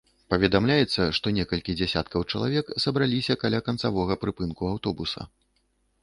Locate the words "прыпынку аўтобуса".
4.23-5.27